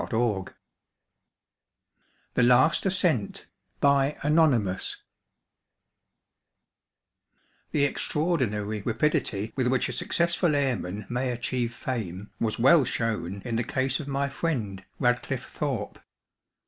VII 0.09 0.45
THE 2.33 2.41
LAST 2.41 2.87
ASCENT 2.87 3.45
The 3.81 4.15
extraordinary 7.73 8.81
rapidity 8.81 9.53
with 9.55 9.67
which 9.67 9.87
a 9.89 9.93
successful 9.93 10.55
airman 10.55 11.05
may 11.07 11.29
achieve 11.29 11.75
fame 11.75 12.31
was 12.39 12.57
well 12.57 12.83
shown 12.83 13.43
in 13.45 13.57
the 13.57 13.63
case 13.63 13.99
of 13.99 14.07
my 14.07 14.27
friend, 14.27 14.83
Radcliffe 14.99 15.45
Thorpe. 15.45 15.99